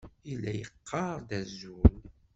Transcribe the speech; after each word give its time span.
Yella 0.29 0.51
yeqqar-d 0.59 1.29
azul. 1.39 2.01